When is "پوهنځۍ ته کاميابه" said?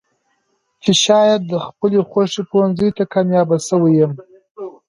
2.49-3.57